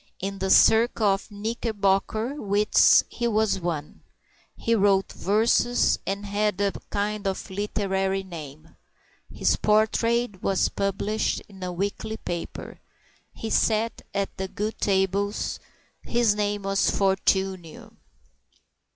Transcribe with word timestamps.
In 0.19 0.39
the 0.39 0.49
circle 0.49 1.05
of 1.05 1.29
Knickerbocker 1.29 2.33
wits 2.41 3.03
he 3.07 3.27
was 3.27 3.59
one. 3.59 4.01
He 4.57 4.73
wrote 4.73 5.11
verses, 5.11 5.99
and 6.07 6.25
had 6.25 6.59
a 6.59 6.71
kind 6.89 7.27
of 7.27 7.51
literary 7.51 8.23
name. 8.23 8.75
His 9.31 9.55
portrait 9.57 10.41
was 10.41 10.69
published 10.69 11.41
in 11.47 11.61
a 11.61 11.71
weekly 11.71 12.17
paper. 12.17 12.79
He 13.31 13.51
sat 13.51 14.01
at 14.11 14.35
the 14.37 14.47
good 14.47 14.79
tables. 14.81 15.59
His 16.01 16.33
name 16.33 16.63
was 16.63 16.89
Fortunio. 16.89 17.91